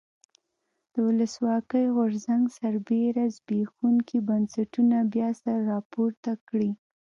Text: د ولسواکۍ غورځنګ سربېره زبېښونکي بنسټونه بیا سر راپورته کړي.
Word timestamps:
د 0.93 0.95
ولسواکۍ 1.07 1.85
غورځنګ 1.95 2.43
سربېره 2.57 3.23
زبېښونکي 3.35 4.17
بنسټونه 4.27 4.97
بیا 5.13 5.29
سر 5.41 5.57
راپورته 5.71 6.31
کړي. 6.47 6.71